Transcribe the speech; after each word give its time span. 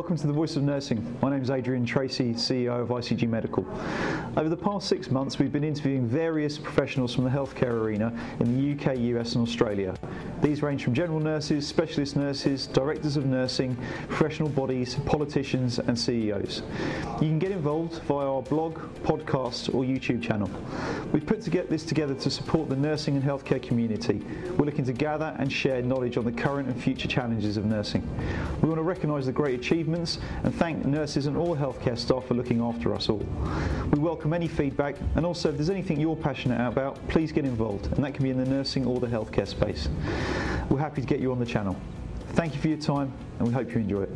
Welcome 0.00 0.16
to 0.16 0.26
the 0.26 0.32
Voice 0.32 0.56
of 0.56 0.62
Nursing. 0.62 1.18
My 1.20 1.28
name 1.28 1.42
is 1.42 1.50
Adrian 1.50 1.84
Tracy, 1.84 2.32
CEO 2.32 2.80
of 2.80 2.88
ICG 2.88 3.28
Medical. 3.28 3.66
Over 4.34 4.48
the 4.48 4.56
past 4.56 4.88
six 4.88 5.10
months, 5.10 5.38
we've 5.38 5.52
been 5.52 5.62
interviewing 5.62 6.06
various 6.06 6.56
professionals 6.56 7.14
from 7.14 7.24
the 7.24 7.30
healthcare 7.30 7.72
arena 7.72 8.10
in 8.40 8.56
the 8.56 8.72
UK, 8.72 8.96
US, 8.96 9.34
and 9.34 9.46
Australia. 9.46 9.94
These 10.40 10.62
range 10.62 10.84
from 10.84 10.94
general 10.94 11.20
nurses, 11.20 11.68
specialist 11.68 12.16
nurses, 12.16 12.66
directors 12.66 13.18
of 13.18 13.26
nursing, 13.26 13.76
professional 14.08 14.48
bodies, 14.48 14.94
politicians, 15.04 15.78
and 15.78 15.98
CEOs. 15.98 16.62
You 17.20 17.26
can 17.28 17.38
get 17.38 17.50
involved 17.50 18.00
via 18.04 18.26
our 18.26 18.40
blog, 18.40 18.78
podcast, 19.02 19.74
or 19.74 19.84
YouTube 19.84 20.22
channel. 20.22 20.50
We've 21.12 21.26
put 21.26 21.42
to 21.42 21.50
get 21.50 21.68
this 21.68 21.84
together 21.84 22.14
to 22.14 22.30
support 22.30 22.70
the 22.70 22.76
nursing 22.76 23.14
and 23.14 23.22
healthcare 23.22 23.62
community. 23.62 24.22
We're 24.56 24.64
looking 24.64 24.86
to 24.86 24.94
gather 24.94 25.36
and 25.38 25.52
share 25.52 25.82
knowledge 25.82 26.16
on 26.16 26.24
the 26.24 26.32
current 26.32 26.68
and 26.68 26.82
future 26.82 27.08
challenges 27.08 27.58
of 27.58 27.66
nursing. 27.66 28.08
We 28.62 28.70
want 28.70 28.78
to 28.78 28.84
recognise 28.84 29.26
the 29.26 29.32
great 29.32 29.60
achievements 29.60 30.18
and 30.44 30.54
thank 30.54 30.86
nurses 30.86 31.26
and 31.26 31.36
all 31.36 31.54
healthcare 31.54 31.98
staff 31.98 32.24
for 32.24 32.32
looking 32.32 32.62
after 32.62 32.94
us 32.94 33.10
all. 33.10 33.26
We 33.92 33.98
welcome 33.98 34.32
any 34.32 34.48
feedback 34.48 34.96
and 35.14 35.26
also 35.26 35.50
if 35.50 35.56
there's 35.56 35.68
anything 35.68 36.00
you're 36.00 36.16
passionate 36.16 36.66
about, 36.66 37.06
please 37.08 37.32
get 37.32 37.44
involved 37.44 37.92
and 37.92 38.02
that 38.02 38.14
can 38.14 38.24
be 38.24 38.30
in 38.30 38.38
the 38.38 38.48
nursing 38.48 38.86
or 38.86 38.98
the 38.98 39.08
healthcare 39.08 39.46
space. 39.46 39.90
We're 40.70 40.78
happy 40.78 41.02
to 41.02 41.06
get 41.06 41.20
you 41.20 41.32
on 41.32 41.38
the 41.38 41.44
channel. 41.44 41.76
Thank 42.30 42.54
you 42.54 42.62
for 42.62 42.68
your 42.68 42.78
time 42.78 43.12
and 43.38 43.46
we 43.46 43.52
hope 43.52 43.74
you 43.74 43.80
enjoy 43.80 44.04
it. 44.04 44.10